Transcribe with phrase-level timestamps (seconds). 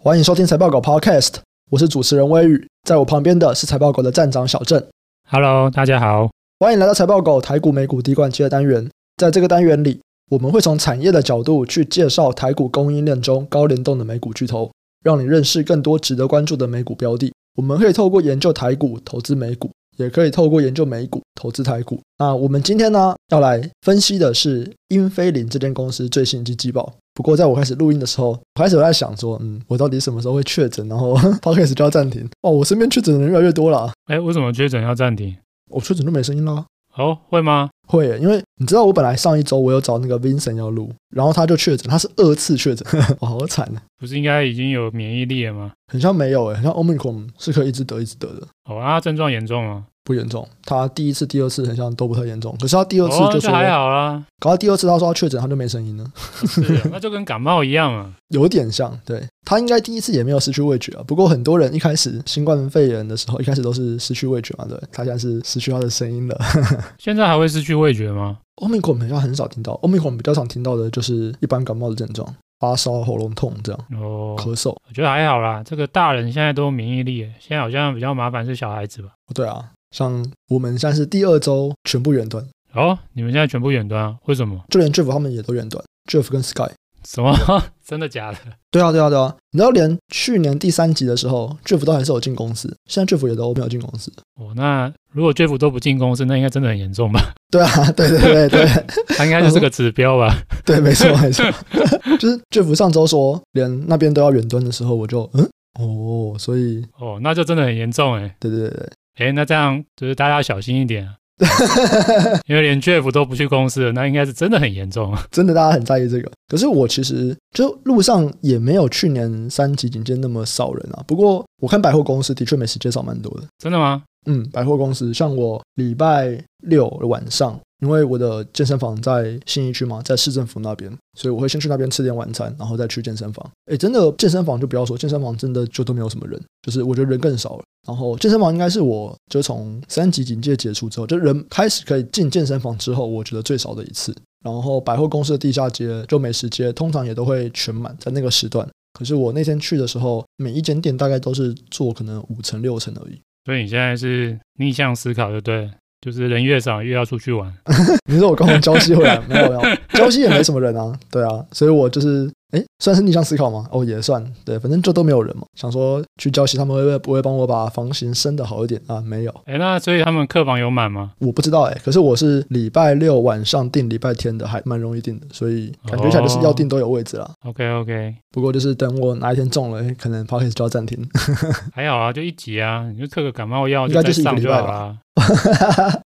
[0.00, 1.34] 欢迎收听财报狗 Podcast，
[1.72, 4.80] 我是主持人威宇，在我旁边的是财报狗的站长小郑。
[5.28, 8.88] Hello，大家好，欢迎来到财报狗台股美股滴灌机的单元。
[9.16, 10.00] 在这个单元里，
[10.30, 14.70] 我们会从产业的角度去介绍台股供应链中高联动的美股巨头，
[15.02, 17.32] 让你认识更多值得关注的美股标的。
[17.56, 19.68] 我们可以透过研究台股投资美股。
[19.98, 22.00] 也可以透过研究美股投资台股。
[22.20, 26.94] 那我们今天呢，要来分析的是英飞凌这间公司最新一季季报。
[27.18, 32.24] 不过在我开始录音的时候，我开始有在想说，嗯，我到底什么时候会确诊，然后 Podcast 就要暂停？
[32.42, 33.90] 哦，我身边确诊的人越来越多了。
[34.06, 35.36] 哎，为什么确诊要暂停？
[35.68, 36.64] 我确诊都没声音了。
[36.94, 37.70] 哦，会吗？
[37.88, 42.86] 会，因为你知道，我本来上一周我有找那个 Vincent 要录，然后他就确诊，他是二次确诊，
[43.18, 43.82] 我，好惨啊！
[43.98, 45.72] 不是应该已经有免疫力了吗？
[45.92, 48.46] 很像没有诶，很像 Omicron 是可以一直得一直得的。
[48.70, 49.86] 哦，啊，症状严重吗？
[50.04, 54.24] 不严重，他第一次、第二次很像都不太严重，可是他第二次就说、还好啦。
[54.40, 56.04] 搞到第二次他说他确诊，他就没声音了。
[56.46, 58.98] 是，那就跟感冒一样啊， 有点像。
[59.04, 61.02] 对，他应该第一次也没有失去味觉啊。
[61.06, 64.64] 不过很多人一开始新冠肺炎的时候，一开始都是失去味觉嘛。
[64.66, 66.38] 对，他现在是失去他的声音了。
[66.98, 73.80] 现在还会失去味觉吗？Omicron 好像很少听到，Omicron 比较常听到的就是一般感冒的症状，发烧、喉咙痛这样。
[74.00, 75.62] 哦，咳嗽，我觉得还好啦。
[75.64, 79.08] 这个大人现在都免疫力，现在好像比较麻烦是小孩子吧？
[79.34, 79.70] 对啊。
[79.90, 82.44] 像我们现在是第二周全部远端
[82.74, 84.16] 哦，你们现在全部远端啊？
[84.26, 84.62] 为什么？
[84.70, 86.70] 就连 Jeff 他们也都远端，Jeff 跟 Sky
[87.04, 87.34] 什么？
[87.86, 88.38] 真的假的？
[88.70, 89.34] 对啊，对啊，对啊！
[89.52, 94.12] 你知道，连去年第三集的时候，Jeff 都还是有进公司，现在 Jeff 也都没有进公司。
[94.38, 97.32] 哦，那如果 Jeff 都不进公司，那应该真的很严重吧？
[97.50, 98.66] 对啊，对对对对，
[99.16, 100.36] 他应该就是个指标吧？
[100.66, 101.44] 对，没错没错，
[102.20, 105.48] 就是 Jeff 上周说连那边都要远端的时候，我就嗯
[105.80, 108.36] 哦，所以哦，那就真的很严重哎。
[108.38, 108.90] 对对对对。
[109.18, 111.14] 哎，那这样就是大家要小心一点啊，
[112.46, 115.24] 因为连 Jeff 都不去公司了，那应该是真的很严重啊！
[115.30, 116.30] 真的，大家很在意这个。
[116.48, 121.02] 可是我其实就路上也没有去年三级警戒那么少人啊。
[121.06, 123.46] 不过我看百货公司的确美食街少蛮多的。
[123.58, 124.02] 真的吗？
[124.26, 127.58] 嗯，百货公司像我礼拜六的晚上。
[127.80, 133.50] 因为我的健身房在信义区嘛，在市政府那边，所以我会先去那边吃点晚餐，然后再去健身房。
[133.66, 137.64] 诶，真的健身房就不要说，健身房真的就都没有什么人，就是我觉得人更少了。
[137.86, 144.14] 然后健身房应该是我就从三级警戒解除之后，就人开始可以进健身房之后，我觉得最少的一次。
[144.44, 148.68] 然后百货公司的地下街就美食街，通常也都会全满在那个时段。
[148.92, 153.20] 可是我那天去的时候，每一间店大概都是坐可能五层六层而已。
[153.44, 155.70] 所以你现在是逆向思考，就对。
[156.00, 157.52] 就是人越少越要出去玩。
[158.10, 159.60] 你说我刚从礁溪回来，没有没有，
[159.92, 162.30] 礁溪也没什么人啊，对啊，所以我就是。
[162.50, 163.66] 哎，算是逆向思考吗？
[163.70, 165.42] 哦，也算，对，反正就都没有人嘛。
[165.54, 169.02] 想说去礁溪，他们会不会不会帮我把房型升的好一点啊？
[169.02, 169.34] 没有。
[169.44, 171.12] 哎，那所以他们客房有满吗？
[171.18, 177.30] 我不知道哎，可是我是礼拜六晚上订礼拜天的，还蛮容易订的，所以感觉起来就是要订都有位置啦。
[177.44, 181.06] OK OK，不过就是等我哪一天中了，可能 p o c k e t 就要暂停。
[181.74, 184.96] 还好啊，就一集啊，你就嗑个感冒药，应该就是一个礼拜吧。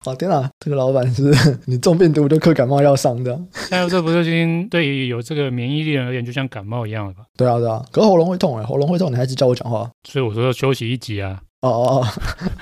[0.03, 1.31] 好 天哪，这个老板是
[1.65, 3.33] 你中病毒就嗑感冒药上的。
[3.69, 7.23] 现在这不就已经对于有这个免疫力的人而言，就像感冒一样了吧？
[7.37, 11.39] 对啊，对啊，可是喉咙会痛哎，喉咙会痛，你还一直叫我讲话，所以我说要休息一集啊。
[11.61, 12.07] 哦哦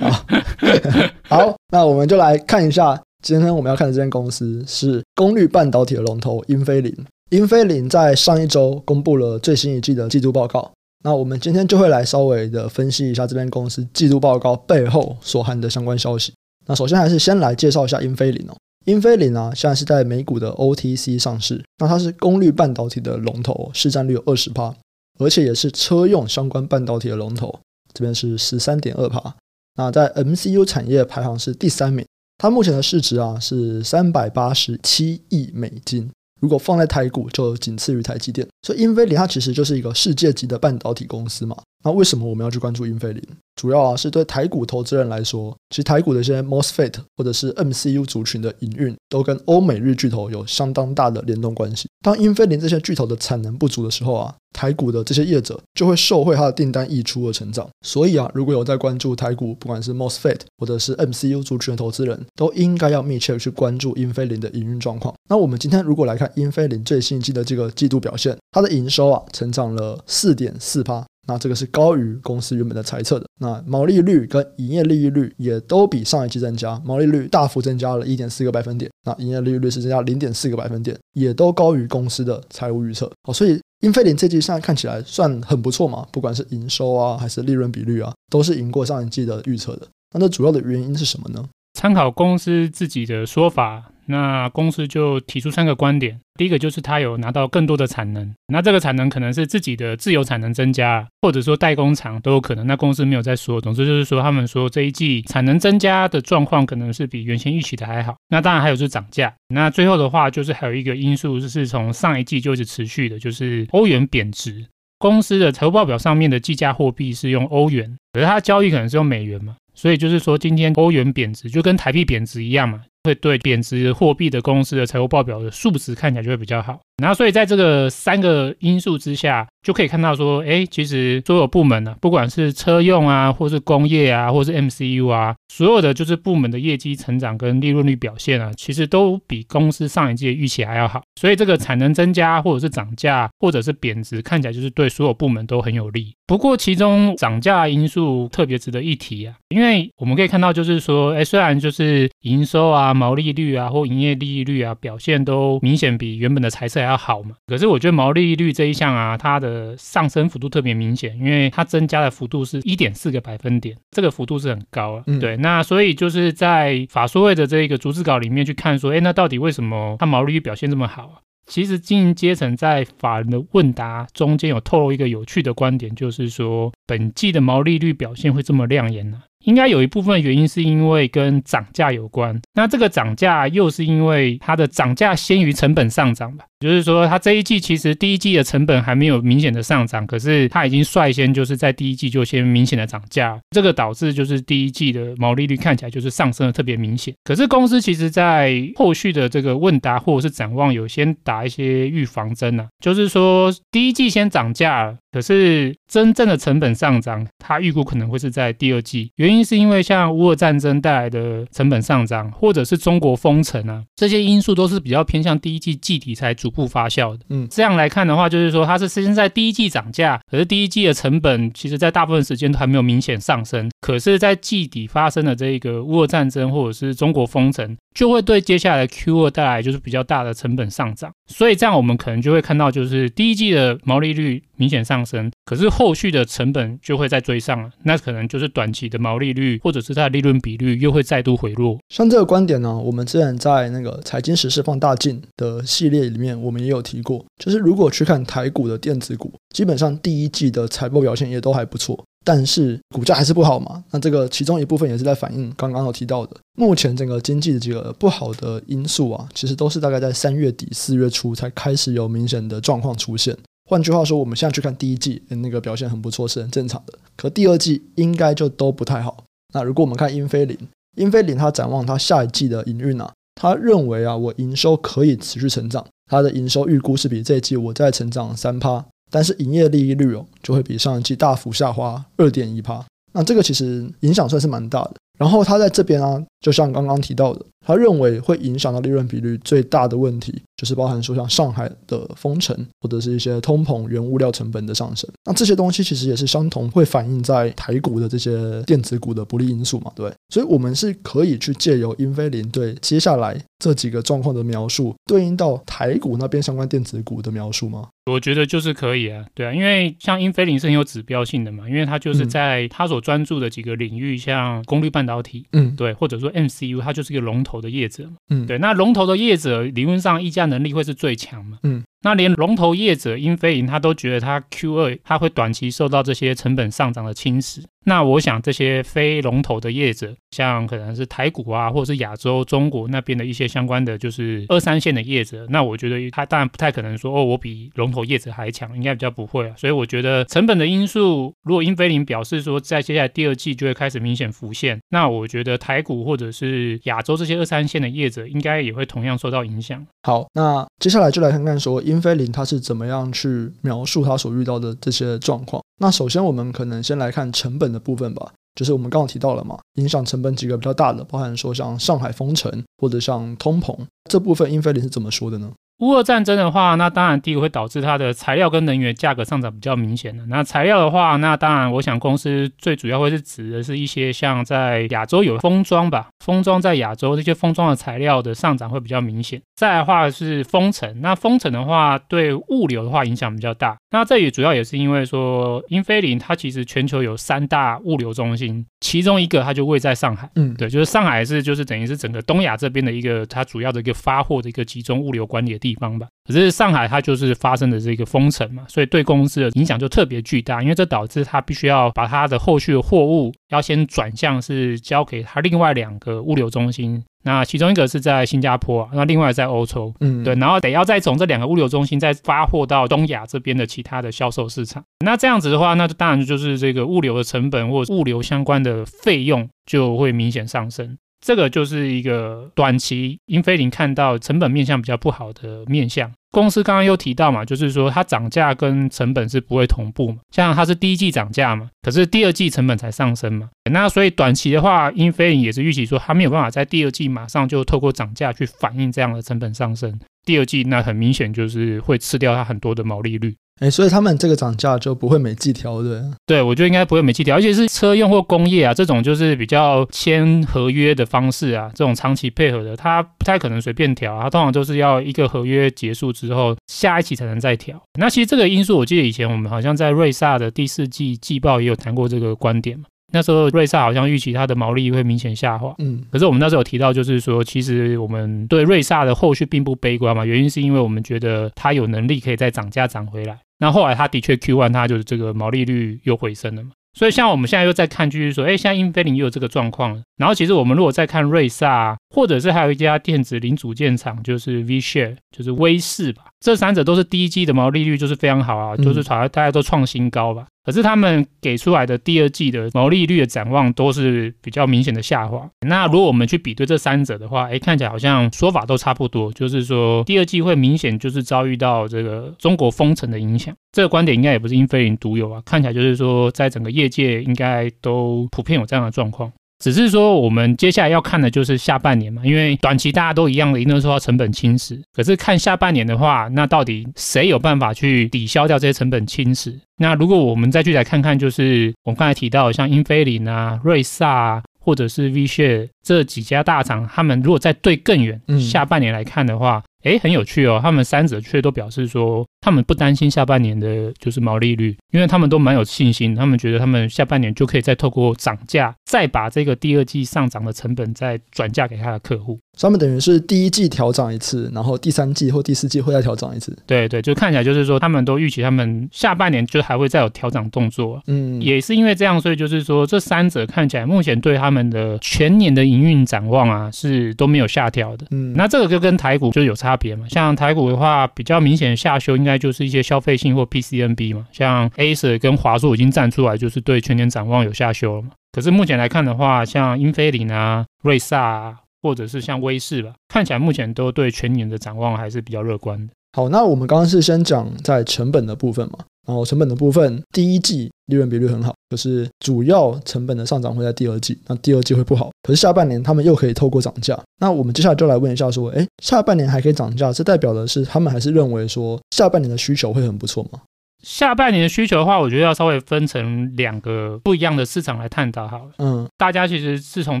[0.00, 0.10] 哦，
[1.28, 6.94] 好，好，那我们就来看一下，今天我们要看的这间公司是功率半导体的龙头英飞凌。
[7.30, 10.70] 英飞凌在上一周公布了最新一季的季度报告，
[11.04, 16.32] 那我们今天就会来稍微的分析一下这边公司季度报告背后所含的相关消息。
[16.66, 18.56] 那首先还是先来介绍一下英飞凌哦。
[18.86, 21.62] 英飞凌啊，现在是在美股的 OTC 上市。
[21.78, 24.74] 那它是功率半导体的龙头，市占率有二十趴，
[25.18, 27.54] 而且也是车用相关半导体的龙头，
[27.92, 29.34] 这边是十三点二趴。
[29.76, 32.06] 那在 MCU 产业排行是第三名，
[32.38, 36.10] 它目前的市值啊是三百八十七亿美金。
[36.44, 38.46] 如果放在台股，就仅次于台积电。
[38.60, 41.56] 所以英飞凌它其实就是一个世界级的半导体公司嘛。
[41.84, 43.22] 那为什么我们要去关注英飞凌？
[43.56, 51.86] 主要啊是对台股投资人来说，其实台股的一些 MOSFET 或者是 MCU 族群的营运，都跟欧美日巨头有相当大的联动关系。
[52.02, 57.68] 当英飞凌这些巨头的产能不足的时候啊，台股的这些业者就会受惠它的订单溢出而成长。
[57.86, 65.14] 所以啊，如果有在关注台股，不管是 MOSFET 或者是 MCU 族群的投资人，都应该要密切去关注英飞凌的营运状况。
[65.28, 71.04] 那我们今天如果来看英飞凌最新一季的这个季度表现，它的营收啊成长了四点四趴。
[71.26, 73.26] 那这个是高于公司原本的猜测的。
[73.40, 83.10] 那毛利率跟营业利益率也都比上一季增加，毛利率大幅增加了一点四个百分点，那营业利益率是增加零点四个百分点，也都高于公司的财务预测。
[83.22, 89.86] 好，所以英飞凌这季现在看起来算很不错嘛，不管是营收啊还是利润比率啊，都是赢过上一季的预测的。
[90.12, 91.44] 那这主要的原因是什么呢？
[91.74, 96.20] 参考公司自己的说法，那公司就提出三个观点。
[96.36, 102.66] 第一个就是他有拿到更多的产能，那这个产能可能是自己的自有产能增加，或者说代工厂都有可能。
[102.66, 108.16] 那公司没有在说，总之就是说他们说这一季产能增加的状况可能是比原先预期的还好。
[108.28, 109.32] 那当然还有就是涨价。
[109.48, 114.66] 那最后的话就是还有一个因素就是从上一季就一直持续的，就是欧元贬值。
[114.98, 122.80] 公司的财务报表上面的计价货币是用欧元，可是它交易可能是用美元嘛，所以就是说今天欧元贬值就跟台币贬值一样嘛。
[123.04, 141.02] 会对贬值货币的公司的财务报表的数值看起来就会比较好，然后所以在这个三个因素之下，就可以看到说，哎，其实所有部门呢、啊，不管是车用啊，或是工业啊，或是 MCU 啊，所有的就是部门的业绩成长跟利润率表现啊，其实都比公司上一季的预期还要好。
[141.20, 146.14] 所以这个产能增加，或者是涨价，或者是贬值，看起来就是对所有部门都很有利。
[146.26, 152.84] 不过其中涨价因素特别值得一提啊，因为我们可以看到，就是说，哎，虽然就是营收啊。
[152.94, 157.34] 毛利率啊，或营业利率啊，表现都明显比原本的财测还要好嘛。
[157.46, 165.02] 可是我觉得毛利率这一项啊，它的上升幅度特别明显，因为它增加的幅度是一点四个百分点，这个幅度是很高啊。
[165.06, 171.14] 嗯、对，那所以就是在法说会的这个逐字稿里面去看说，哎，那到底为什么它毛利率表现这么好啊？
[171.46, 179.28] 其实经营阶层在法人的问答中间有透露一个有趣的观点，就是说本季的毛利率表现会这么亮眼呢、啊？
[179.44, 186.44] 应该有一部分原因是因为跟涨价有关，那这个涨价又是因为它的涨价先于成本上涨吧？
[186.60, 197.12] 就是说，它这一季其实第一季的成本还没有明显的上涨，可是它已经率先就是在第一季就先明显的涨价，这个导致就是第一季的毛利率看起来就是上升的特别明显。
[197.22, 209.10] 可是公司其实在后续的这个问答或者是展望有先打一些预防针啊，就是说第一季先涨价，可是真正的成本上涨，它预估可能会是在第二季。
[209.16, 241.78] 原因因是因为像乌俄战争带来的成本上涨，或者是中国封城啊，这些因素都是比较偏向第一季季底才逐步发酵的，嗯，这样来看的话，就是说它是现在第一季涨价，可是第一季的成本其实在大部分时间都还没有明显上升，可是，在季底发生的这个乌俄战争或者是中国封城，就会对接下来 Q 二带来就是比较大的成本上涨，所以这样我们可能就会看到，就是第一季的毛利率明显上升，可是后续的成本就会再追上了，那可能就是短期的毛利率或者是它的利润比率又会再度回落。
[241.88, 246.34] 像这个观点呢，我们之前在那个财经时事放大镜的系列里面。
[246.44, 253.82] 我们也有提过，就是如果去看台股的电子股，基本上第一季的财报表现也都还不错，但是股价还是不好嘛。
[253.92, 263.34] 那这个其中一部分也是在反映刚刚有提到的，目前整个经济的这个不好的因素啊，其实都是大概在三月底四月初才开始有明显的状况出现。
[263.66, 266.98] 换句话说，我们现在去看第一季，那个表现很不错，是很正常的。
[267.16, 269.24] 可第二季应该就都不太好。
[269.54, 270.56] 那如果我们看英飞凌，
[270.96, 273.10] 英飞凌它展望它下一季的营运啊。
[273.34, 284.94] 他认为啊，我营收可以持续成长，他的营收预估是比这一季我再成长三趴，但是营业利益率哦就会比上一季大幅下滑二点一趴，那这个其实影响算是蛮大的。
[285.18, 295.08] 然后他在这边啊，就像刚刚提到的，他认为会影响到利润比率最大的问题，就是包含说像上海的封城，或者是一些通膨、原物料成本的上升。
[295.24, 300.12] 那这些东西其实也是相同会反映在台股的这些电子股的不利因素嘛，对。
[300.28, 307.88] 所以我们是可以去借由英飞凌对接下来这几个状况的描述，对应到台股那边相关电子股的描述吗？
[308.10, 321.82] 我觉得就是可以啊，对啊，因为像英飞凌是很有指标性的嘛，因为它就是在它所专注的几个领域，像功率半导体，嗯，对，或者说 MCU，它就是一个龙头的业者，嗯，对，那龙头的业者理论上议价能力会是最强嘛，嗯。
[322.04, 327.64] 那连龙头业者英飞凌他都觉得他 Q 二他会短期受到这些成本上涨的侵蚀。
[327.86, 339.54] 那我想这些非龙头的业者，像可能是台股啊，或者是亚洲、中国那边的一些相关的，就是二三线的业者，那我觉得他当然不太可能说哦，我比龙头业者还强，应该比较不会啊。
[339.58, 349.86] 所以我觉得成本的因素，如果英飞凌表示说在接下来第二季就会开始明显浮现，那我觉得台股或者是亚洲这些二三线的业者，应该也会同样受到影响。
[350.04, 355.62] 好，那接下来就来看看说英飞凌他是怎么样去描述他所遇到的这些状况。
[355.80, 363.76] 那首先我们可能先来看成本的部分吧，就是我们刚刚提到了嘛，影响成本几个比较大的，包含说像上海封城或者像通膨
[364.10, 365.52] 这部分，英飞凌是怎么说的呢？
[365.80, 370.24] 乌俄战争的话，那当然第一个会导致它的材料跟能源价格上涨比较明显的。
[370.26, 379.42] 那材料的话，那当然我想公司最主要会是指的是一些像在亚洲有封装吧，封装在亚洲这些封装的材料的上涨会比较明显。
[379.56, 383.76] 再来的话是封城，那封城的话对物流的话影响比较大。
[383.90, 396.06] 那这也主要也是因为说英飞凌它其实全球有三大物流中心，其中一个它就位在上海，嗯，对，就是上海是就是等于是整个东亚这边的一个它主要的一个发货的一个集中物流管理的地方吧。
[396.26, 414.82] 可是上海它就是发生的这个封城嘛，所以对公司的影响就特别巨大，因为这导致它必须要把它的后续的货物要先转向是交给它另外两个物流中心，那其中一个是在新加坡，那另外在欧洲，嗯，对，然后得要再从这两个物流中心再发货到东亚这边的其他的销售市场。
[415.04, 420.96] 那这样子的话，那当然就是这个物流的成本或物流相关的费用就会明显上升。
[421.24, 426.12] 这个就是一个短期英飞凌看到成本面向比较不好的面向。
[426.30, 433.48] 公司刚刚又提到嘛，就是说它涨价跟成本是不会同步嘛，像它是第一季涨价嘛，可是第二季成本才上升嘛。
[433.70, 439.98] 那所以短期的话，英飞凌也是预期说它没有办法在第二季马上就透过涨价去反映这样的成本上升。
[440.26, 443.34] 第二季那很明显就是会吃掉它很多的毛利率。
[443.60, 446.10] 哎，所以他们这个涨价就不会每季调，的？
[446.26, 457.80] 对，我觉得应该不会每季调，而且是车用或工业啊这种，就是比较签合约的方式啊，这种长期配合的，它不太可能随便调啊，它通常都是要一个合约结束之后，下一期才能再调。
[457.98, 462.86] 那其实这个因素，我记得以前我们好像在瑞萨的第四季季报也有谈过这个观点嘛。
[463.14, 473.38] 那时候瑞萨好像预期它的毛利会明显下滑，嗯，可是我们那时候有提到，就是说其实我们对瑞萨的后续并不悲观嘛，原因是因为我们觉得它有能力可以再涨价涨回来。
[473.60, 480.02] 那后来它的确 Q1 它就是这个毛利率又回升了嘛，所以像我们现在又在看，就是说，哎，现在英飞凌又有这个状况了。
[480.16, 490.46] 然后其实我们如果再看瑞萨，或者是还有一家电子零组件厂，就是 Vshare，就是威视吧，这三者都是第一季的毛利率就是非常好啊，就是好像大家都创新高吧。
[490.64, 495.48] 可是他们给出来的第二季的毛利率的展望都是比较明显的下滑。
[495.66, 503.54] 那如果我们去比对这三者的话，哎，看起来好像说法都差不多，就是说第二季会明显就是遭遇到这个中国封城的影响。
[503.72, 509.30] 这个观点应该也不是英飞凌独有啊，看起来就是说在整个业界应该都普遍有这样的状况。
[509.64, 514.78] 只是说，我们接下来要看的就是下半年嘛，因为短期大家都一样的，一定受到成本侵蚀。
[514.92, 519.54] 可是看下半年的话，那到底谁有办法去抵消掉这些成本侵蚀？
[519.78, 529.62] 那如果我们再去来看看，就是我们刚才提到像英飞凌啊、瑞萨啊，或者是 V share 这几家大厂，他们如果再对更远，下半年来看的话。
[529.84, 542.40] 诶，很有趣哦，他们三者却都表示说，他们不担心下半年的就是毛利率，因为他们都蛮有信心，他们觉得他们下半年就可以再透过涨价，再把这个第二季上涨的成本再转嫁给他的客户。
[542.60, 546.56] 他们等于是第一季调涨一次，然后第三季或第四季会再调涨一次。
[546.66, 551.02] 对对，就看起来就是说，他们都预期他们下半年就还会再有调涨动作。
[551.06, 558.06] 嗯，也是因为这样，所以就是说，这三者看起来目前对他们的全年的营运展望啊，是都没有下调的。
[558.10, 560.06] 嗯，那这个就跟台股就有差别嘛。
[560.08, 564.26] 像台股的话，比较明显的下修，应该就是一些消费性或 PCNB 嘛。
[564.32, 568.10] 像 Acer 跟华硕已经站出来，就是对全年展望有下修了嘛。
[568.32, 571.54] 可是目前来看的话，像英飞凌啊、瑞萨啊。
[571.84, 575.92] 或者是像威视吧，看起来目前都对全年的展望还是比较乐观的。
[576.14, 585.10] 好，那我们刚刚是先讲在成本的部分嘛，然后成本的部分第一季利润比率很好，可是主要成本的上涨会在第二季，那第二季会不好。
[585.22, 593.40] 可是下半年他们又可以透过涨价，那我们接下来就来问一下说，诶，下半年还可以涨价，这代表的是他们还是认为说下半年的需求会很不错吗？
[593.84, 598.52] 下半年的需求的话，我觉得要稍微分成两个不一样的市场来探讨好了。
[598.58, 600.00] 嗯，大家其实自从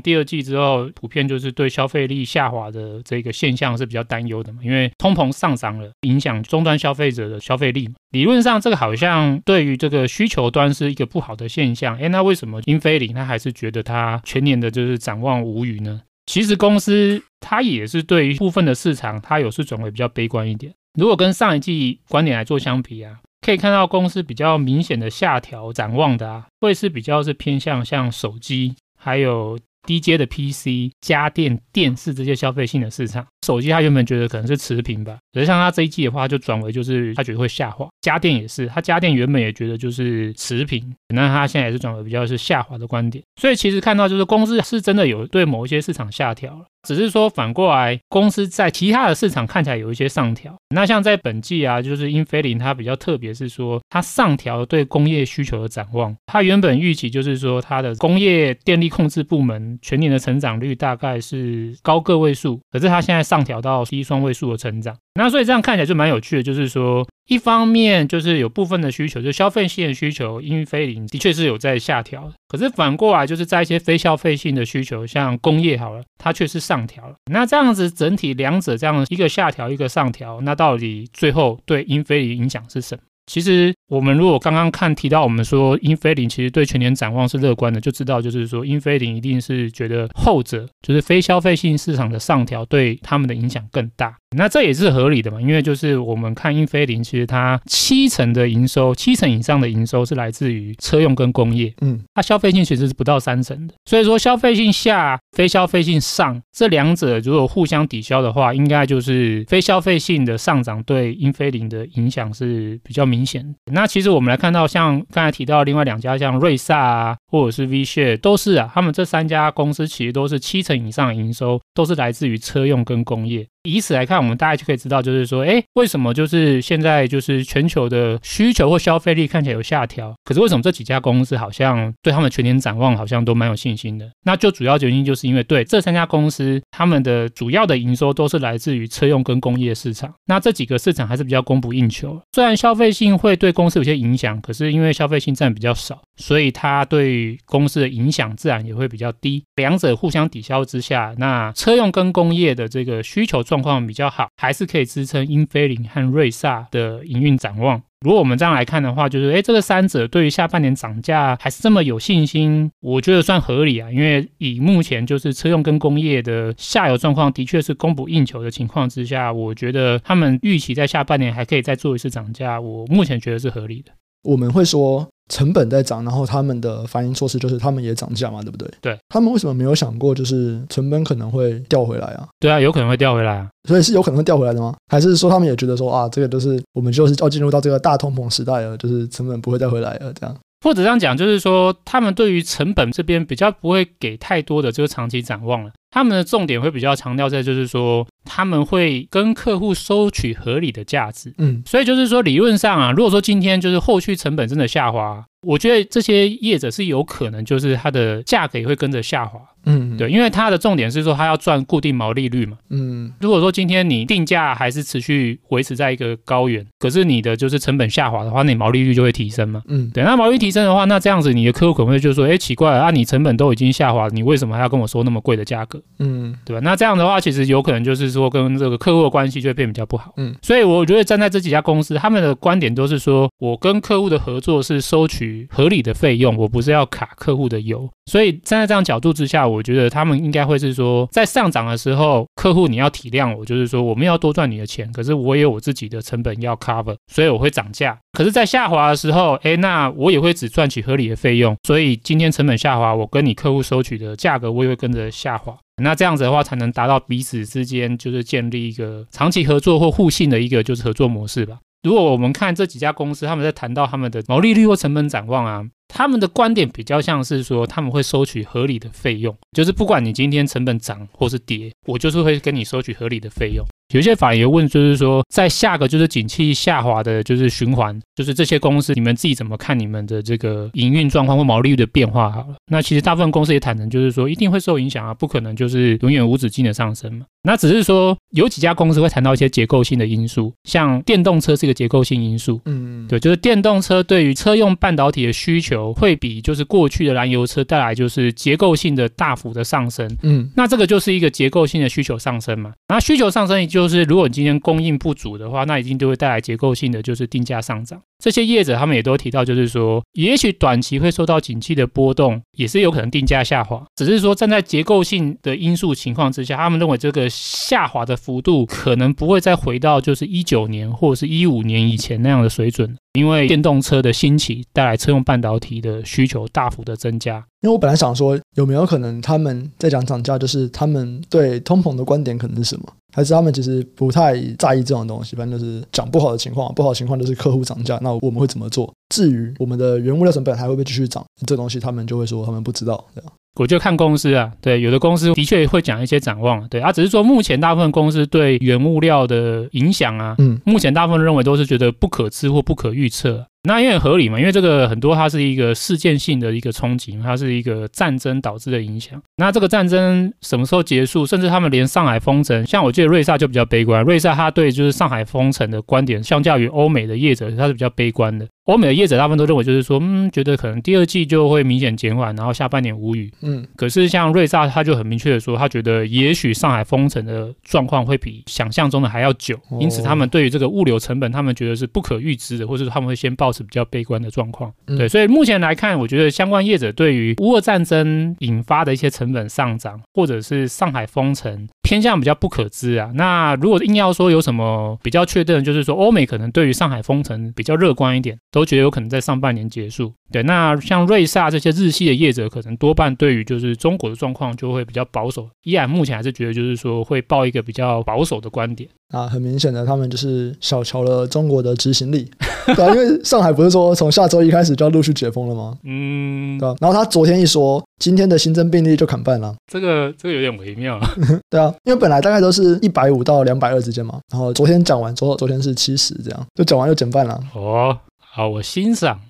[0.00, 7.94] 第二季之后，普遍就是对消费力下滑的这个现象是比较担忧的嘛，因为通膨上涨了，影响终端消费者的消费力嘛。
[8.10, 11.96] 理论上，这个好像对于这个需求端是一个不好的现象。
[11.98, 16.00] 诶，那为什么英菲林他还是觉得他全年的就是展望无虞呢？
[16.26, 20.72] 其实公司它也是对于部分的市场，它有时转为比较悲观一点。
[20.98, 23.18] 如果跟上一季观点来做相比啊。
[23.44, 33.26] 可以看到公司比较明显的下调展望的啊，会是比较是偏向像手机，还有低阶的 PC、家电、电视这些消费性的市场。
[33.44, 37.86] 手机他原本觉得可能是持平吧，可是像他这一季的话，就转为就是他觉得会下滑。
[38.00, 43.22] 家电也是，他家电原本也觉得就是持平，那他现在也是转为比较是下滑的观点。
[43.40, 46.64] 所以其实看到就是公司是真的有对某一些市场下调了。
[46.86, 50.54] 只是说反过来，公司在其他的市场看起来有一些上调。
[50.74, 56.14] 那像在本季啊，就是英飞凌它比较特别，是说它上调对工业需求的展望。
[56.26, 64.96] 它原本预期就是说它的工业电力控制部门全年的成长率大概是高个位数，可是它现在上调到低双位数的成长。
[65.14, 77.14] 那所以这样看起来就蛮有趣的，就是说，一方面就是有部分的需求，就消费性的需求，英飞凌的确是有在下调，可是反过来就是在一些非消费性的需求，像工业好了，它却是上调了。
[77.30, 83.02] 那这样子整体两者这样一个下调，一个上调，那到底最后对英飞凌影响是什么？
[83.26, 94.14] 其实，我们如果刚刚看提到我们说英菲林其实对全年展望是乐观的，就知道就是说英菲林一定是觉得后者就是非消费性市场的上调对他们的影响更大。
[94.36, 103.74] 那这也是合理的嘛，因为就是我们看英菲林，其实它七成的营收，七成以上的营收是来自于车用跟工业，嗯，它消费性其实是不到三成的。
[103.84, 113.44] 所以说消费性下，非消费性上，这两者如果互相抵消的话，应该就是非消费性的上涨对英飞凌的影响是比较明显。
[113.72, 123.48] 那其实我们来看到，像刚才提到另外两家，像瑞萨啊，或者是 V-Share，都是啊，他们这三家公司其实都是七成以上营收都是来自于车用跟工业。
[123.64, 134.08] 以此来看，我们大概就可以知道，就是说，哎，为什么就是现在就是全球的需求或消费力看起来有下调，可是为什么这几家公司好像对他们全年展望好像都蛮有信心的？
[134.22, 140.12] 那就主要原因就是因为对这三家公司，他们的主要的营收都是来自于车用跟工业市场。
[140.26, 149.44] 那这几个市场还是比较供不应求，虽然消费性会对公司有些影响，可是因为消费性占比较少，所以它对公司的影响自然也会比较低。
[149.56, 153.44] 两者互相抵消之下，那车用跟工业的这个需求。
[153.44, 157.82] 状况比较好，还是可以支撑英飞凌和瑞萨的营运展望。
[158.00, 163.90] 如果我们这样来看的话，就是诶，这个三者对于下半年涨价还是这么有信心，我觉得算合理啊。
[163.90, 173.92] 因为以目前就是车用跟工业的下游状况的确是供不应求的情况之下，我觉得他们预期在下半年还可以再做一次涨价，我目前觉得是合理的。
[174.22, 175.06] 我们会说。
[175.28, 178.68] 成本在涨，然后他们的反应措施就是他们也涨价嘛，对不对？
[178.80, 182.28] 对，他们为什么没有想过就是成本可能会掉回来啊？
[182.38, 184.74] 对啊，有可能会掉回来啊，所以是有可能会掉回来的吗？
[184.88, 190.36] 还是说他们也觉得说啊，这个就是我们就是要进入到这个大通膨时代了，就是成本不会再回来了这样？
[190.62, 205.24] 或者这样讲，就是说他们对于成本这边比较不会给太多的这个长期展望了，他们的重点会比较强调在就是说他们会跟客户收取合理的价值，嗯，所以就是说理论上啊，如果说今天就是后续成本真的下滑。
[205.46, 209.38] 我觉得这些业者是有可能，就是它的价格也会跟着下滑。
[209.66, 212.56] 嗯，对，因为它的重点是说它要赚固定毛利率嘛。
[212.70, 219.62] 嗯，如果说今天你定价还是持续维持在一个高原，可是你的就是成本下滑的话，那你毛利率就会提升嘛。
[219.68, 225.82] 嗯，对，那毛利率提升的话，那这样子你的客户可能会就说，哎，奇怪了啊，你成本都已经下滑，你为什么还要跟我说那么贵的价格？
[226.00, 226.60] 嗯，对吧？
[226.64, 230.12] 那这样的话，其实有可能就是说跟这个客户的关系就会变比较不好。
[230.16, 237.88] 嗯，所以我觉得站在这几家公司，他们的观点都是说我跟客户的合作是收取合理的费用，我不是要卡客户的油。
[238.10, 247.96] 所以站在这样角度之下，我觉得他们应该会是说，在上涨的时候，客户你要体谅我，就是说我们要多赚你的钱，可是我也有我自己的成本要 cover，所以我会涨价。
[248.12, 251.56] 可是，在下滑的时候，哎，那我也会只赚取合理的费用。
[251.66, 255.56] 所以今天成本下滑，我跟你客户收取的价格，我也会跟着下滑。
[255.82, 261.58] 那这样子的话，才能达到彼此之间就是建立一个长期合作或互信的一个就是合作模式吧。
[261.82, 265.64] 如果我们看这几家公司，他们在谈到他们的毛利率或成本展望啊。
[265.86, 273.64] 他们的观点比较像是说，他们会收取合理的费用，就是不管你今天成本涨或是跌，我就是会跟你收取合理的费用。
[273.92, 282.30] 有些法人问，就是说，在下个就是景气下滑的，就是循环，就是这些公司，你们自己怎么看你们的这个营运状况或毛利率的变化？
[282.30, 287.26] 好了，那其实大部分公司也坦诚，就是说一定会受影响啊，不可能就是永远无止境的上升嘛。
[287.46, 302.72] 那只是说有几家公司会谈到一些结构性的因素，像电动车是一个结构性因素，嗯，对，就是电动车对于车用半导体的需求会比就是过去的燃油车带来就是结构性的大幅的上升，嗯，那这个就是一个结构性的需求上升嘛。
[302.88, 303.62] 那需求上升。
[303.74, 308.00] 就是如果你今天供应不足的话，那一定就会带来结构性的就是定价上涨。
[308.22, 313.84] 这些业者他们也都提到，就是说，也许短期会受到景气的波动，也是有可能定价下滑。
[313.96, 322.96] 只是说站在结构性的因素情况之下，他们认为这个下滑的幅度可能不会再回到就是一九年或者是一五年以前那样的水准。
[323.14, 327.36] 因为电动车的兴起带来车用半导体的需求大幅的增加。
[327.62, 332.86] 因为我本来想说，有没有可能他们在讲涨价，就是他们对通膨的观点可能是什么？
[333.14, 335.36] 还是他们其实不太在意这种东西？
[335.36, 338.92] 反正就是讲不好的情况，不好的情况就是客户涨价，那我们会怎么做？
[339.14, 343.04] 至于我们的原物料成本还会不会继续涨，这东西他们就会说他们不知道。
[343.14, 343.32] 这样。
[343.56, 353.46] 我就看公司啊，对，有的公司的确会讲一些展望，对，啊，只是说目前大部分公司对原物料的影响啊，嗯，目前大部分认为都是觉得不可知或不可预测。
[353.66, 359.18] 那因为合理嘛，因为这个很多它是一个事件性的一个冲击，它是一个战争导致的影响。
[359.36, 361.24] 那这个战争什么时候结束？
[361.24, 368.46] 甚至他们连上海封城，像我记得瑞萨就比较悲观，瑞萨他对就是上海封城的观点，相较于欧美的业者，他是比较悲观的。
[368.64, 373.30] 欧美的业者大部分都认为，就是说，嗯，觉得可能第二季就会明显减缓，然后下半年无雨。
[373.42, 384.72] 嗯，可是像瑞萨，他就很明确的说，他觉得也许上海封城的状况会比想象中的还要久，因此他们对于这个物流成本，他们觉得是不可预知的，或者他们会先抱持比较悲观的状况。
[384.86, 393.10] 对，所以目前来看，我觉得相关业者对于乌俄战争引发的一些成本上涨，或者是上海封城，偏向比较不可知啊。
[393.14, 398.38] 那如果硬要说有什么比较确定的，就是说欧美可能对于上海封城比较乐观一点。
[398.54, 400.12] 都觉得有可能在上半年结束。
[400.30, 405.48] 对，那像瑞萨这些日系的业者，可能多半对于就是中国的状况就会比较保守。
[405.64, 408.88] 依然目前还是觉得就是说会抱一个比较保守的观点。
[409.12, 412.28] 啊，很明显的，他们就是小瞧了中国的执行力。
[412.74, 415.76] 对啊，因为上海不是说从下周一开始就要陆续解封了吗？
[415.84, 416.74] 嗯，对啊。
[416.80, 419.54] 然后他昨天一说，今天的新增病例就砍半了。
[419.70, 420.98] 这个这个有点微妙。
[421.50, 424.18] 对啊，因为本来大概都是一百五到两百二之间嘛。
[424.32, 427.38] 然后昨天讲完之后，昨天是七十这样，就讲完就减半了。
[427.54, 427.96] 哦。
[428.36, 429.20] 好，我欣赏，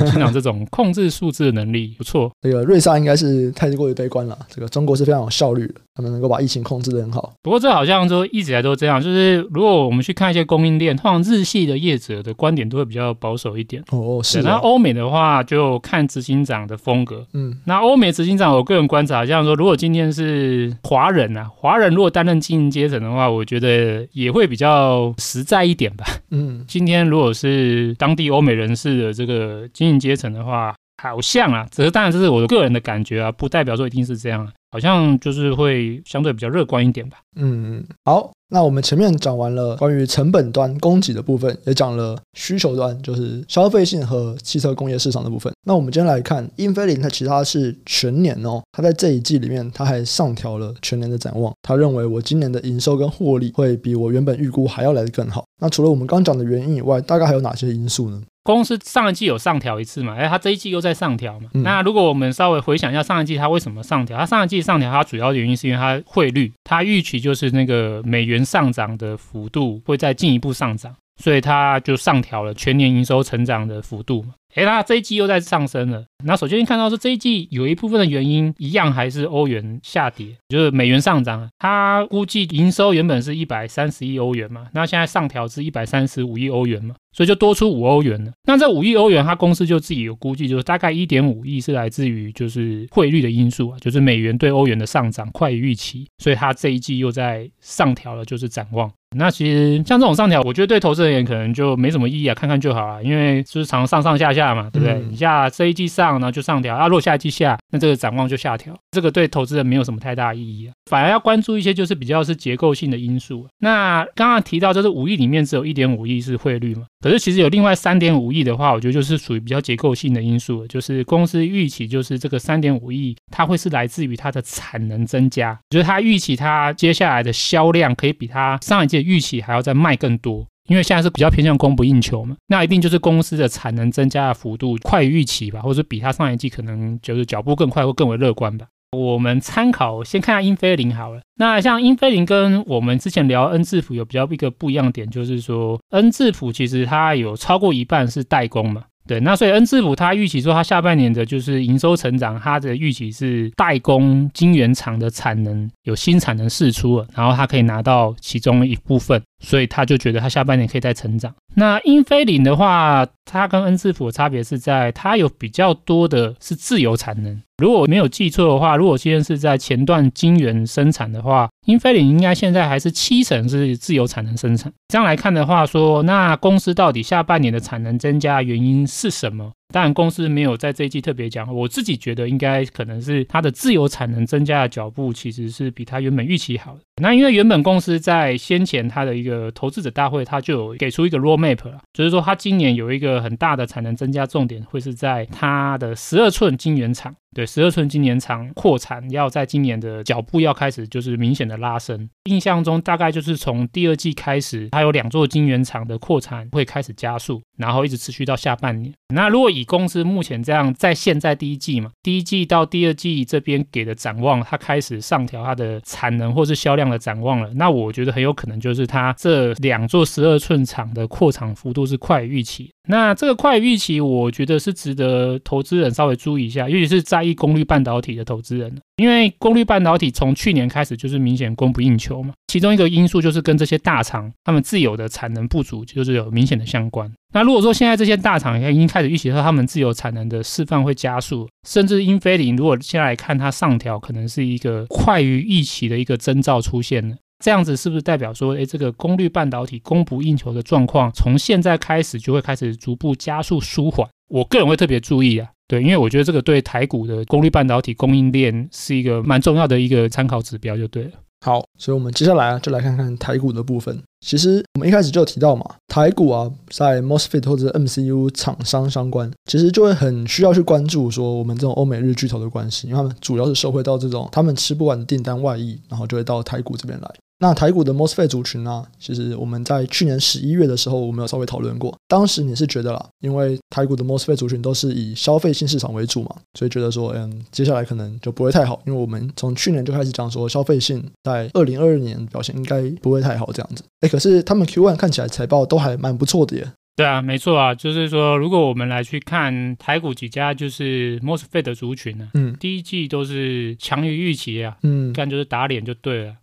[0.00, 2.30] 我欣赏这种 控制数字的能力，不错。
[2.40, 4.38] 这个瑞萨应该是太过于悲观了。
[4.48, 5.74] 这个中国是非常有效率的。
[5.96, 13.80] 他们能够把疫情控制的很好，不过这好像说一直以来都这样，就是如果我们去看一些供应链，通常日系的业者的观点都会比较保守一点。
[13.92, 14.42] 哦，是。
[14.42, 17.24] 那欧美的话，就看执行长的风格。
[17.32, 26.04] 嗯，那欧美执行长，我个人观察，像说如果今天是华人啊，华人如果担任经营阶层的话，我觉得也会比较实在一点吧。
[26.32, 34.52] 嗯，今天如果是当地欧美人士的这个经营阶层的话，好像啊，只是当然这是我的个人的感觉啊，不代表说一定是这样啊。
[34.74, 37.18] 好像就是会相对比较乐观一点吧。
[37.36, 45.52] 嗯，好，那我们前面讲完了关于成本端供给的部分，也讲了需求端，就是消费性和汽车工业市场的部分。
[45.64, 51.54] 那我们今天来看英飞凌，它其实它是全年哦，它在这一季里面，它还上调了全年的展望。
[51.62, 55.44] 他认为我今年的营收跟获利会比我原本预估还要来得更好。
[55.60, 58.20] 那除了我们刚讲的原因以外，大概还有哪些因素呢？
[58.44, 60.14] 公司上一季有上调一次嘛？
[60.14, 61.48] 哎，它这一季又在上调嘛？
[61.54, 64.18] 嗯、那如果我们稍微回想一下上一季它为什么上调？
[64.18, 74.34] 它上一季上调，它主要的原因是因为它汇率，它预期就是那个美元上涨的幅度会再进一步上涨，所以它就上调了全年营收成长的幅度嘛。
[74.54, 76.04] 哎，那这一季又在上升了。
[76.24, 81.48] 那首先看到是这一季有一部分的原因，一样还是欧元下跌，就是美元上涨。
[81.58, 88.30] 它估计营收原本是一百三十亿欧元嘛，那现在上调至一百三十五亿欧元嘛，所以就多出五欧元了。
[88.44, 98.88] 那这五亿欧元，它公司就自己有估计，就是大概一点五亿是来自于就是汇率的因素啊，就是美元对欧元的上涨快于预期，所以它这一季又在上调了，就是展望。
[99.16, 104.94] 那其实像这种上调，我觉得对投资人也可能就没什么意义啊，看看就好了，因为就是常上上下下嘛，对不对？
[104.94, 113.46] 嗯、你下这一季上然后就上调，啊，落下一季下，那这个展望就下调，这个对投资人没有什么太大意义啊，反而要关注一些就是比较是结构性的因素。
[113.58, 138.64] 那刚刚提到就是五亿里面只有一点五亿是汇率嘛，可是其实有另外三点五亿的话，我觉得就是属于比较结构性的因素，就是公司预期就是这个三点五亿它会是来自于它的产能增加，就是它预期它接下来的销量可以比它上一季预期还要再卖更多，因为现在是比较偏向供不应求嘛，那一定就是公司的产能增加的幅度快于预期吧，或者比它上一季可能就是脚步更快或更为乐观吧。
[138.94, 148.84] 我们参考先看下英飞凌好了，那像英飞凌跟我们之前聊恩智浦有比较一个不一样点，就是说恩智浦其实它有超过一半是代工嘛。
[149.06, 161.32] 对，那所以恩智浦它预期说它下半年的就是营收成长，它的预期是代工晶圆厂的产能有新产能释出了，然后它可以拿到其中一部分，所以他就觉得他下半年可以再成长。
[161.54, 167.40] 那英飞凌的话，它跟恩智浦的差别是在它有比较多的是自由产能。
[167.58, 174.72] 如果没有记错的话，如果现在是在前段晶圆生产的话，英飞凌应该现在还是七成是自由产能生产。
[174.88, 179.52] 这样来看的话，说那公司到底下半年的产能增加原因是什么？
[179.74, 181.52] 当然，公司没有在这一季特别讲。
[181.52, 186.80] 我自己觉得应该可能是它的自由产能增加的脚步其实是比它原本预期好的。
[187.02, 197.12] 那因为原本公司在先前它的一个投资者大会，它就有给出一个 roadmap 了，就是说它今年有一个很大的产能增加重点会是在它的十二寸晶圆厂。
[197.34, 202.08] 对，十二寸晶圆厂扩产要在今年的脚步要开始就是明显的拉升。
[202.30, 208.92] 印象中大概就是从第二季开始，它有两座晶圆厂的扩产会开始加速，然后一直持续到下半年。
[209.14, 222.70] 那如果以公司目前这样，在现在第一季嘛，第一季到第二季这边给的展望，它开始上调它的产能或是销量的展望了，那我觉得很有可能就是它这两座十二寸厂的扩厂幅度是快于预期。
[222.86, 237.12] 那这个快于预期，我觉得是值得投资人稍微注意一下，尤其是在意功率半导体的投资人，因为功率半导体从去年开始就是明显供不应求嘛，其中一个因素就是跟这些大厂他们自有的产能不足，就是有明显的相关。
[237.32, 247.16] 那如果说现在这些大厂已经开始预期说他们自有产能的释放会加速，甚至英飞凌如果现在来看它上调，可能是一个快于预期的一个征兆出现了。
[247.44, 254.08] 这样子是不是代表说，诶，这个功率半导体供不应求的状况，从现在开始就会开始逐步加速舒缓？
[254.28, 261.10] 我个人会特别注意啊，对，因为我觉得这个对台股的功率半导体供应链是一个蛮重要的一个参考指标，就对了。
[261.44, 264.02] 好，所以我们接下来啊，就来看看台股的部分。
[264.24, 277.14] 其实我们一开始就有提到嘛，台股啊，在 MOSFET 或者 MCU 厂商相关，其实就会很需要去关注说我们这种欧美日巨头的关系，因为他们主要是受惠到这种他们吃不完的订单外溢，然后就会到台股这边来。
[277.44, 281.94] 那台股的 MOSFET 族群呢、其实我们在去年十一月的时候，我们有稍微讨论过。
[282.08, 288.80] 当时你是觉得啦，因为台股的 MOSFET 族群都是以消费性市场为主嘛，所以觉得说，嗯，接下来可能就不会太好。
[288.86, 293.84] 因为我们从去年就开始讲说，消费性在二零二二年表现应该不会太好这样子。
[294.00, 296.72] 哎，可是他们 Q one 看起来财报都还蛮不错的耶。
[296.96, 306.34] 对啊，没错啊，就是说，如果我们来去看台股几家就是 MOSFET 的族群呢、啊，嗯，第一季都是强于预期啊，嗯，干就是打脸就对了。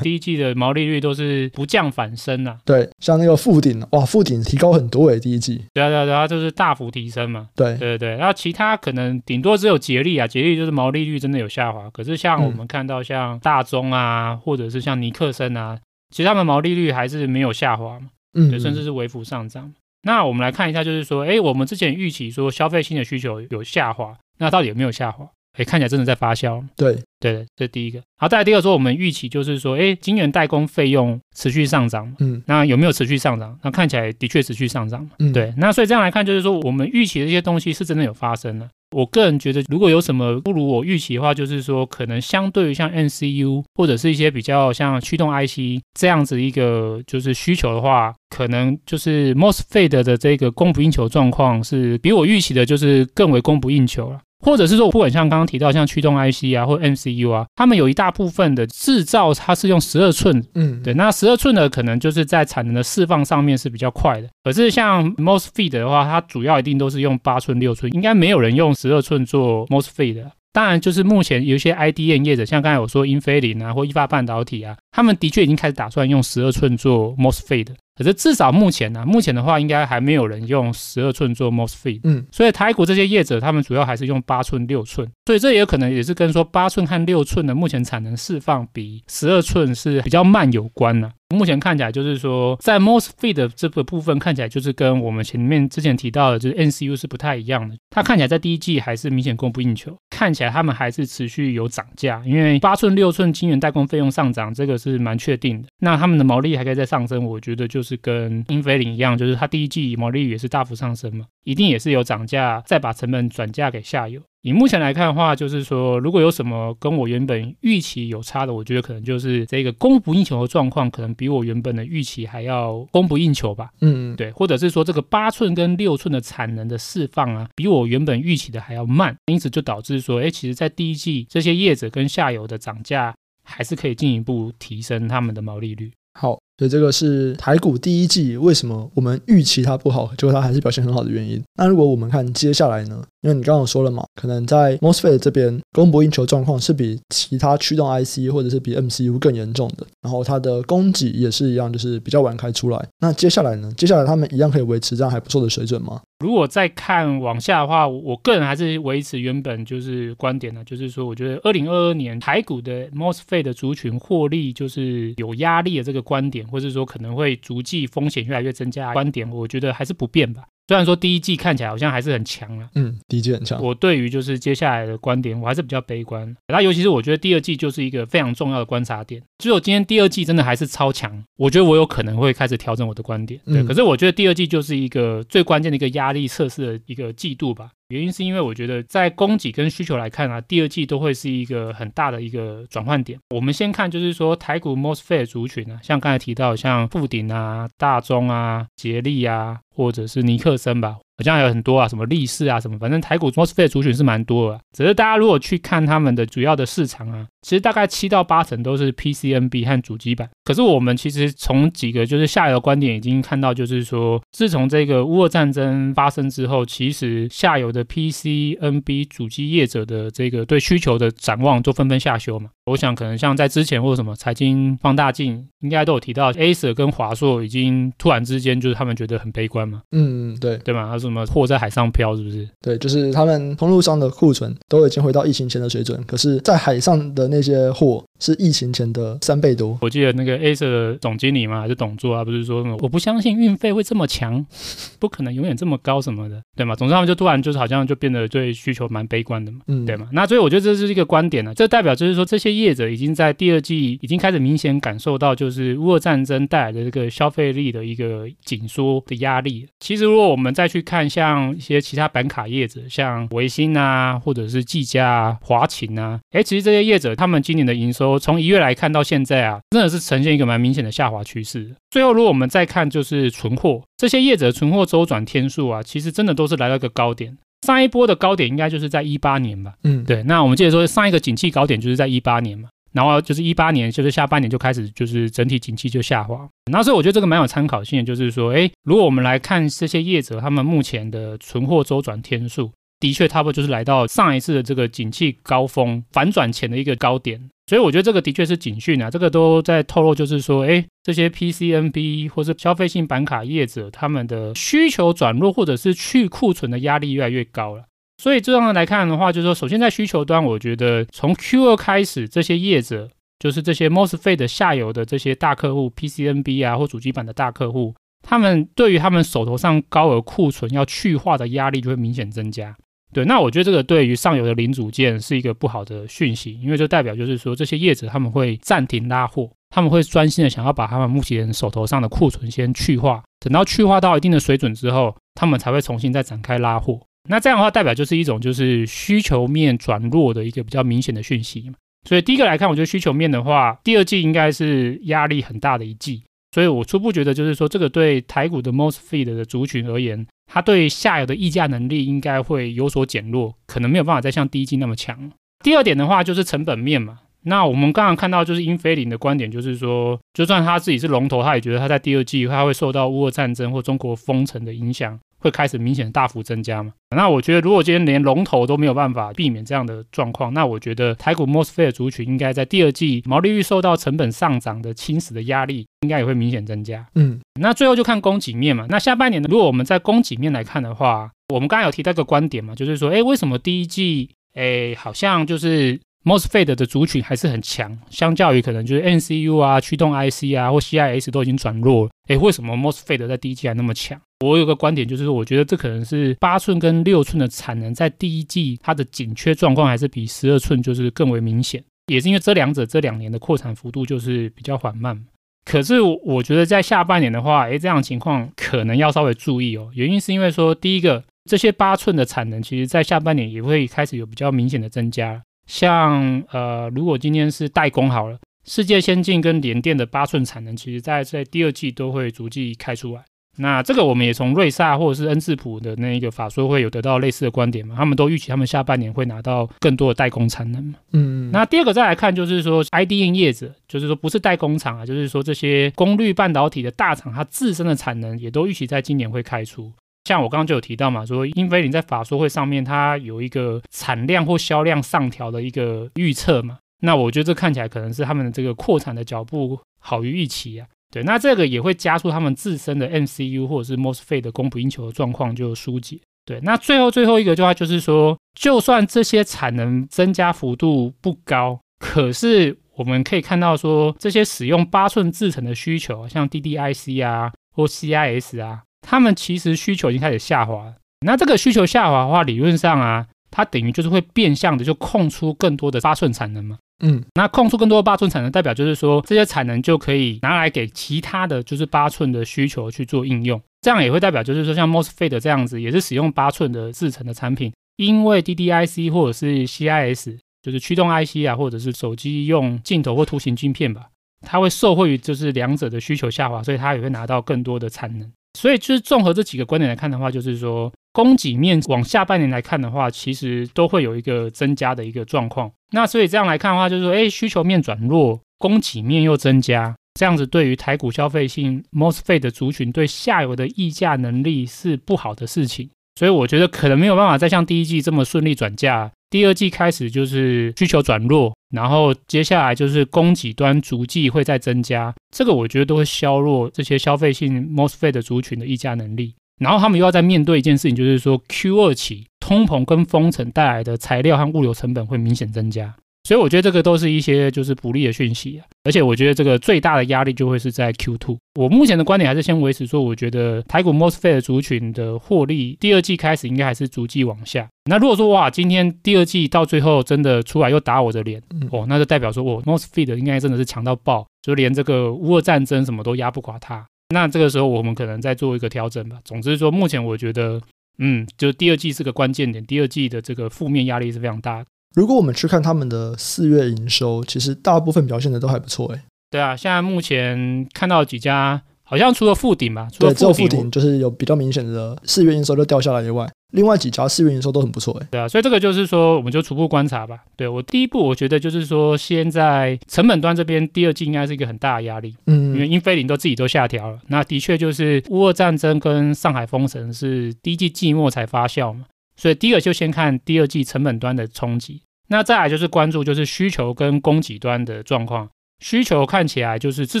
[0.00, 15.78] 第一季的毛利率都是不降反升啊，对，像那个富鼎，哇，富鼎提高很多诶，第一季，对啊对啊对啊，就是大幅提升嘛，对对对对，然后其他可能顶多只有捷力啊，捷力就是毛利率真的有下滑，可是像我们看到像大中啊，嗯、或者是像尼克森啊，
[16.10, 18.06] 其实他们毛利率还是没有下滑嘛。
[18.50, 19.72] 对，甚至是微幅上涨。
[20.02, 25.28] 那我们来看一下，就是说，哎，我们之前预期说消费性的需求有下滑，那到底有没有下滑？
[25.56, 26.62] 哎，看起来真的在发酵。
[26.76, 28.00] 对，对，这是第一个。
[28.18, 32.14] 好，再来第二个说，我们预期就是说，哎，晶圆代工费用持续上涨。
[32.20, 33.58] 嗯，那有没有持续上涨？
[33.62, 35.08] 那看起来的确持续上涨。
[35.18, 35.52] 嗯，对。
[35.56, 38.68] 那所以这样来看，就是说，我们预期的一些东西是真的有发生的。
[38.94, 54.20] 我个人觉得，如果有什么不如我预期的话，就是说，可能相对于像 NCU 或者是一些比较像驱动 IC 这样子一个就是需求的话，可能就是 MOSFET 的这个供不应求状况是比我预期的，就是更为供不应求了。
[54.44, 64.28] 或者是说，不管像刚刚提到像驱动 IC 啊，或 MCU 啊，他们有一大部分的制造，它是用十二寸，嗯，对，那十二寸的可能就是在产能的释放上面是比较快的。
[64.44, 70.30] 可是像 MOSFET 的话，它主要一定都是用八寸、六寸，应该没有人用十二寸做 MOSFET 的。
[70.52, 77.74] 当然，就是目前有一些 IDM 业者，像刚才我说英飞凌啊，或意法半导体啊，他们的确已经开始打算用十二寸做 MOSFET 的。
[77.96, 91.12] 可是至少目前呢、啊，目前的话应该还没有人用十二寸做 MOSFET，嗯，所以台股这些业者他们主要还是用八寸、六寸，所以这也有可能也是跟说八寸和六寸的目前产能释放比十二寸是比较慢有关呢、啊。
[91.34, 97.74] 目前看起来就是说，在 MOSFET 的这个部分看起来就是跟我们前面之前提到的，就是 NCU 是不太一样的。
[97.90, 105.68] 它看起来在第一季还是明显供不应求，看起来他们还是持续有涨价，因为八寸、六寸晶圆代工费用上涨，这个是蛮确定的。
[105.80, 114.18] 那他们的毛利还可以再上升，我觉得就是跟英菲林一样，就是它第一季毛利率也是大幅上升嘛，一定也是有涨价，再把成本转嫁给下游。
[114.40, 123.70] 以目前来看的话，就是说，如果有什么跟我原本预期有差的，我觉得可能就是这个供不应求的状况，可能比我原本的预期还要供不应求吧。
[123.80, 135.90] 嗯，对，或者是说这个八寸跟六寸的产能的释放啊，比我原本预期的还要慢，因此就导致说，哎，其实在第一季这些业者跟下游的涨价，还是可以进一步提升他们的毛利率。
[136.14, 136.38] 好。
[136.58, 141.42] 所以这个是台股第一季为什么我们预期它不好，结果它还是表现很好的原因。
[141.56, 143.02] 那如果我们看接下来呢？
[143.22, 152.88] 因为你刚刚说了嘛，可能在 MOSFET 这边供不应求状况是比其他驱动 IC 或者是比 MCU 更严重的，然后它的供给也是一样，就是比较晚开出来。
[153.00, 153.72] 那接下来呢？
[153.76, 156.00] 接下来他们一样可以维持这样还不错的水准吗？
[156.18, 170.44] 如果再看往下的话，我个人还是维持原本就是观点呢，就是说，我觉得二零二二年台股的 MOSFET 的族群获利就是有压力的这个观点，或者说可能会逐季风险越来越增加观点，我觉得还是不变吧。
[170.68, 173.62] 虽然说第一季看起来好像还是很强了，嗯，第一季很强。
[173.62, 176.36] 我对于就是接下来的观点，我还是比较悲观。
[176.48, 179.22] 那尤其是我觉得第二季就是一个非常重要的观察点。
[179.38, 183.40] 只有今天第二季真的还是超强，我觉得我有可能会开始调整我的观点。
[183.46, 187.70] 对，嗯、可是我觉得第二季就是一个最关键的一个压力测试的一个季度吧。
[187.88, 193.18] 原因是因为我觉得在供给跟需求来看啊，第二季都会是一个很大的一个转换点。
[193.30, 200.96] 我们先看就是说台股 MOSFET 族群啊，像刚才提到像富鼎啊、大中啊、杰力啊，或者是尼克森吧。
[201.18, 204.60] 好像有很多啊，什么力士啊，什么，反正台股 MOSFET 族群是蛮多的。
[204.72, 210.28] 只是大家如果去看他们的主要的市场啊，其实大概七到八成都是 PCNB 和主机板。
[210.44, 222.50] 可是我们其实从几个就是下游观点已经看到，就是说自从这个乌俄战争发生之后，其实下游的 PCNB 主机业者的这个对需求的展望都纷纷下修嘛。
[222.66, 229.82] 我想可能像在之前或者什么财经放大镜应该都有提到，Acer 跟华硕已经突然之间就是他们觉得很悲观嘛。
[229.92, 230.90] 嗯，对，对吗？
[231.06, 232.48] 什么货在海上漂，是不是？
[232.60, 239.78] 对，就是他们通路上的库存都已经回到疫情前的水准，可是，在海上的那些货是疫情前的三倍多。
[239.82, 244.44] 我记得那个 Acer 的总经理嘛，还是董座啊，不是说什么我不相信运费会这么强，
[244.98, 246.74] 不可能永远这么高什么的，对吗？
[246.74, 250.08] 总之他们就突然就是好像就变得对需求蛮悲观的嘛，嗯，对吗？
[250.12, 259.66] 那所以我觉得这是一个观点呢、啊，这代表就是说这些业者已经在第二季已经开始明显感受到就是乌俄战争带来的这个消费力的一个紧缩的压力。
[259.80, 271.74] 其实如果我们再去看像像一些其他板卡业者，像维新啊，或者是技嘉啊、华擎啊，哎，其实这些业者他们今年的营收从一月来看到现在啊，真的是呈现一个蛮明显的下滑趋势。
[271.90, 277.36] 最后，如果我们再看就是存货，这些业者存货周转天数啊，其实真的都是来到一个高点。
[277.66, 279.72] 上一波的高点应该就是在一八年吧？
[279.82, 280.22] 嗯，对。
[280.22, 282.68] 那我们记得说上一个景气高点就是在一八年嘛。
[282.92, 286.48] 然后就是一八年，就是下半年就开始，就是整体景气就下滑。
[286.72, 297.50] 然后所以我觉得这个蛮有参考性的，就是说，哎，如果我们来看这些业者他们目前的存货周转天数，的确差不多就是来到上一次的这个景气高峰反转前的一个高点。
[297.68, 307.84] 所以我觉得这个的确是警讯啊，这个都在透露，就是说，哎，这些 PCNB 或是消费性板卡业者他们的需求转弱，或者是去库存的压力越来越高了。
[308.22, 322.76] 所以这样来看的话，就是说，首先在需求端，我觉得从 Q2 开始，这些业者，就是这些 MOSFET 的下游的这些大客户，PCNB 啊或主机板的大客户，他们对于他们手头上高额库存要去化的压力就会明显增加。
[323.12, 337.00] 对，那我觉得这个对于上游的零组件是一个不好的讯息，因为就代表就是说，这些业者他们会暂停拉货，他们会专心的想要把他们目前手头上的库存先去化，等到去化到一定的水准之后，他们才会重新再展开拉货。
[337.28, 341.76] 那这样的话，代表就是一种就是需求面转弱的一个比较明显的讯息嘛。
[342.08, 346.22] 所以第一个来看，我觉得需求面的话，第二季应该是压力很大的一季。
[346.52, 355.30] 所以我初步觉得就是说，这个对台股的 most feed 的族群而言，它对下游的议价能力应该会有所减弱，可能没有办法再像第一季那么强。
[355.64, 357.18] 第二点的话，就是成本面嘛。
[357.42, 365.18] 那我们刚刚看到就是英菲林的观点，就是说，就算他自己是龙头，他也觉得他在第二季他会受到乌俄战争或中国封城的影响。
[365.46, 366.92] 会开始明显大幅增加嘛？
[367.14, 377.06] 那我觉得，如果今天连龙头都没有办法避免这样的状况，那我觉得台股 MOSFET 族群应该在第二季毛利率受到成本上涨的侵蚀的压力，应该也会明显增加。
[377.14, 378.86] 嗯，那最后就看供给面嘛。
[378.88, 379.48] 那下半年呢？
[379.50, 392.10] 如果我们在供给面来看的话，我们刚刚有提到一个观点嘛，就是说，哎，为什么第一季，哎，好像就是 MOSFET 的族群还是很强，相较于可能就是 NCU 啊、驱动 IC 啊或 CIS 都已经转弱了。
[392.26, 394.20] 哎，为什么 MOSFET 在第一季还那么强？
[394.44, 405.24] 我有个观点，就是，我觉得这可能是八寸跟六寸的产能在第一季它的紧缺状况还是比十二寸就是更为明显，也是因为这两者这两年的扩产幅度就是比较缓慢。
[405.64, 409.90] 可是我觉得在下半年的话，哎，这样的情况可能要稍微注意哦。
[409.94, 415.40] 原因是因为说，第一个，这些八寸的产能其实在下半年也会开始有比较明显的增加。
[415.66, 423.22] 像呃，如果今天是代工好了，世界先进跟联电的八寸产能，其实在在第二季都会逐季开出来。
[423.58, 427.94] 那这个我们也从瑞萨或者是恩智浦的那一个法说会有得到类似的观点嘛？
[427.96, 430.98] 他们都预期他们下半年会拿到更多的代工产能嘛？
[431.12, 439.90] 嗯，那第二个再来看就是说，IDM 业者，就是说不是代工厂啊，就是说这些功率半导体的大厂，它自身的产能也都预期在今年会开出。
[440.26, 446.78] 像我刚刚就有提到嘛，说英飞凌在法说会上面它有一个产量或销量上调的一个预测嘛？
[447.02, 450.86] 那我觉得这看起来可能是他们的这个扩产的脚步好于预期啊。
[451.12, 456.18] 对，那这个也会加速他们自身的 MCU 或者是 MOSFET 的供不应求的状况就疏解。
[456.44, 470.92] 对，那最后最后一个的话就是说，就算这些产能增加幅度不高，可是我们可以看到说，这些使用八寸制程的需求，像 DDIC 啊或 CIS 啊，他们其实需求已经开始下滑。
[471.24, 476.76] 那这个需求下滑的话，理论上啊，它等于就是会变相的就空出更多的八寸产能嘛。
[477.04, 483.60] 嗯，那空出更多的八寸产能，代表就是说这些产能就可以拿来给其他的就是八寸的需求去做应用。
[483.82, 494.08] 这样也会代表就是说像 MOSFET 这样子，也是使用八寸的制成的产品，因为 DDIC 或者是 CIS，就是驱动 IC 啊，或者是手机用镜头或图形晶片吧，
[494.40, 498.28] 它会受惠于就是两者的需求下滑，所以它也会拿到更多的产能。
[498.56, 505.70] 所以就是综合这几个观点来看的话，就是说供给面往下半年来看的话，其实都会有一个增加的一个状况。
[505.92, 515.90] 那所以这样来看的话，就是说，哎，需求面转弱，供给面又增加，这样子对于台股消费性 MOSFET 的族群对下游的议价能力是不好的事情。
[516.18, 519.12] 所以我觉得可能没有办法再像第一季这么顺利转嫁。
[519.28, 529.34] 第二季开始就是需求转弱，然后接下来就是供给端逐季会再增加，这个我觉得都会削弱这些消费性 MOSFET 的族群的议价能力。
[529.58, 535.96] 然后他们又要再面对一件事情，就是说 Q 二起通膨跟封城带来的材料和物流成本会明显增加。
[536.26, 541.38] 所以我觉得这个都是一些就是不利的讯息啊，而且我觉得这个最大的压力就会是在 Q2。
[541.54, 547.68] 我目前的观点还是先维持说，我觉得台股 MOSFET 族群的获利第二季开始应该还是逐季往下。
[547.88, 556.84] 那如果说哇，今天第二季到最后真的出来又打我的脸，哦，那就代表说我 MOSFET 应该真的是强到爆，就连这个乌俄战争什么都压不垮它。
[557.14, 559.18] 那这个时候我们可能再做一个调整吧。
[559.24, 560.60] 总之说，目前我觉得，
[560.98, 564.66] 嗯，就第二季是个关键点，第二季的这个负面压力是非常大的。
[564.96, 569.02] 如果我们去看他们的四月营收，其实大部分表现的都还不错，哎。
[569.30, 578.08] 对啊，现在目前看到几家，好像除了富鼎吧，对，只有富鼎就是有比较明显的四月营收就掉下来以外，另外几家四月营收都很不错，哎。
[578.10, 580.20] 对啊，所以这个就是说，我们就初步观察吧。
[580.34, 586.98] 对，我第一步，我觉得就是说，现在成本端这边第二季应该是一个很大的压力，嗯，因为英菲林都自己都下调了。
[587.08, 591.84] 那的确就是乌俄战争跟上海封城是第一季季末才发酵嘛，
[592.16, 594.82] 所以第一个就先看第二季成本端的冲击。
[595.08, 598.28] 那再来就是关注，就是需求跟供给端的状况。
[598.58, 600.00] 需求看起来就是至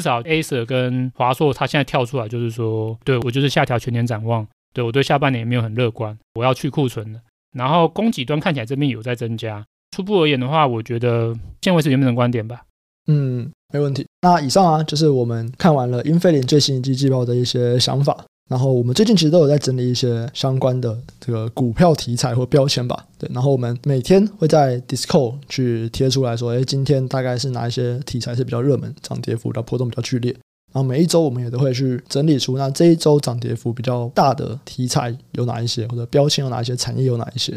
[0.00, 7.20] 少 Acer 跟华硕，它现在跳出来就是说，对，我就是下调全年展望，对，我对下半年也没有很乐观，我要去库存了。
[7.54, 9.64] 然后供给端看起来这边有在增加。
[9.94, 12.62] 初步而言的话，我觉得现维持原本的观点吧。
[13.06, 14.06] 嗯，没问题。
[14.22, 18.24] 那以上啊，就是我们看完了英飞凌最新一季季报的一些想法。
[18.48, 23.28] 然后我们最近其实都有在整理一些相关的这个股票题材或标签吧，对。
[23.34, 30.30] 然后我们每天会在 d i s c o 去贴出来说，哎，今天大概是哪一些题材是比较热门，涨跌幅的波动比较剧烈。
[30.72, 37.52] 然后每一周我们也都会去整理出，那这一周涨跌幅比较大的题材有哪一些，或者标签有哪一些，产业有哪一些，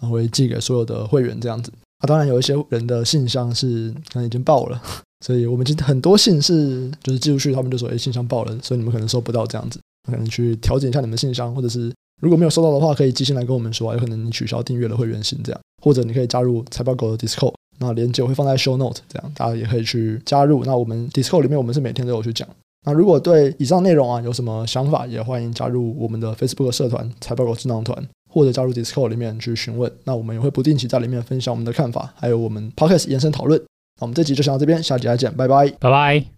[0.00, 1.72] 然后会寄给所有的会员这样子。
[2.00, 4.82] 啊，当然有一些人的信箱是 可能已经爆了，
[5.24, 9.78] 所以我们其实很多信是就是寄出去，他们就说，哎，信箱爆了，所以你们可能收不到这样子。
[10.04, 11.92] 可能去调整一下你们信箱，或者是
[12.22, 20.64] 如果没有收到的话，可以寄信来跟我们说，有可能你取消订阅了会员信这样，或者你可以加入财报狗的 Discord，那链接我会放在 Show Note 这样，大家也可以去加入。
[20.64, 22.48] 那我们 Discord 里面我们是每天都有去讲。
[22.86, 29.90] 那如果对以上内容啊有什么想法，也欢迎加入我们的 Facebook 社团财报狗智囊团，或者加入 Discord 里面去询问。
[30.04, 33.58] 那我们也会不定期在里面分享我们的看法，还有我们 Podcast 延伸讨论。
[34.00, 36.33] 那我们这集就先到这边，下集再见，拜拜，拜拜。